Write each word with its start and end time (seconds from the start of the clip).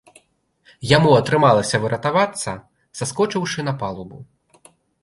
Яму 0.91 1.11
атрымалася 1.19 1.81
выратавацца, 1.83 2.51
саскочыўшы 3.03 3.59
на 3.71 3.79
палубу. 3.85 4.17